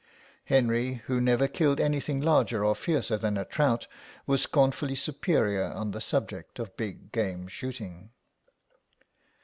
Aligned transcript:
Henry, 0.45 0.95
who 1.05 1.21
never 1.21 1.47
killed 1.47 1.79
anything 1.79 2.19
larger 2.19 2.65
or 2.65 2.73
fiercer 2.73 3.19
than 3.19 3.37
a 3.37 3.45
trout, 3.45 3.85
was 4.25 4.41
scornfully 4.41 4.95
superior 4.95 5.65
on 5.65 5.91
the 5.91 6.01
subject 6.01 6.57
of 6.57 6.75
big 6.75 7.11
game 7.11 7.47
shooting. 7.47 8.09